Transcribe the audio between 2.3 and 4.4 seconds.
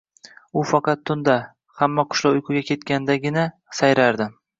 uyquga ketgandagina sayrardi